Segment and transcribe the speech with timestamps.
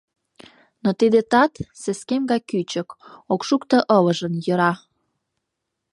[0.83, 2.89] Но тиде тат— сескем гай кӱчык,
[3.33, 4.73] ок шукто ылыжын— йӧра.